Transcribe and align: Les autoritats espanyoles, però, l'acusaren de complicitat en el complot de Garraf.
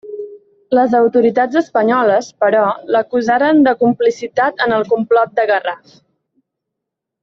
Les 0.77 0.95
autoritats 0.99 1.57
espanyoles, 1.61 2.31
però, 2.45 2.65
l'acusaren 2.97 3.63
de 3.69 3.77
complicitat 3.85 4.67
en 4.69 4.77
el 4.81 4.91
complot 4.97 5.41
de 5.41 5.51
Garraf. 5.57 5.99